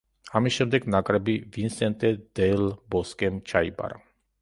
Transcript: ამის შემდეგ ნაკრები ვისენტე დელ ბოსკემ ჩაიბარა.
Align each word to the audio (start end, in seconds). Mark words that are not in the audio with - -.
ამის 0.37 0.55
შემდეგ 0.59 0.87
ნაკრები 0.93 1.35
ვისენტე 1.57 2.13
დელ 2.41 2.67
ბოსკემ 2.97 3.43
ჩაიბარა. 3.53 4.07